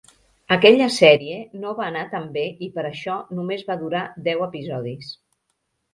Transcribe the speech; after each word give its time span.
Aquella 0.53 0.87
sèrie 0.93 1.35
no 1.65 1.75
va 1.79 1.85
anar 1.89 2.07
tan 2.15 2.25
bé 2.37 2.45
i 2.69 2.69
per 2.79 2.87
això 2.91 3.19
només 3.41 3.65
va 3.71 3.79
durar 3.83 4.03
deu 4.29 4.43
episodis. 4.51 5.13